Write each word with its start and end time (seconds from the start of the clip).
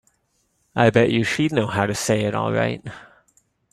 I 0.75 0.89
bet 0.89 1.11
you 1.11 1.23
she'd 1.23 1.51
know 1.51 1.67
how 1.67 1.85
to 1.85 1.93
say 1.93 2.21
it 2.23 2.33
all 2.33 2.51
right. 2.51 2.83